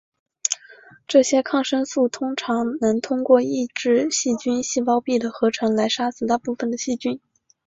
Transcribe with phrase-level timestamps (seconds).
[1.07, 7.21] 这些抗生素通常能通过抑制细菌细胞壁的合成来杀死大部分的细菌。